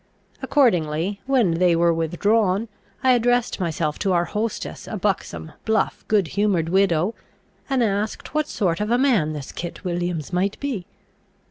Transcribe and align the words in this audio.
Accordingly, 0.41 1.21
when 1.27 1.59
they 1.59 1.75
were 1.75 1.93
withdrawn, 1.93 2.69
I 3.03 3.11
addressed 3.11 3.59
myself 3.59 3.99
to 3.99 4.13
our 4.13 4.25
hostess, 4.25 4.87
a 4.87 4.97
buxom, 4.97 5.51
bluff, 5.63 6.03
good 6.07 6.29
humoured 6.29 6.69
widow, 6.69 7.13
and 7.69 7.83
asked 7.83 8.33
what 8.33 8.47
sort 8.47 8.81
of 8.81 8.89
a 8.89 8.97
man 8.97 9.33
this 9.33 9.51
Kit 9.51 9.83
Williams 9.85 10.33
might 10.33 10.59
be? 10.59 10.87